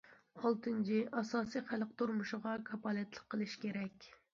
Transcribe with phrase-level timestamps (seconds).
[0.39, 4.15] ئالتىنچى، ئاساسىي خەلق تۇرمۇشىغا كاپالەتلىك قىلىش كېرەك.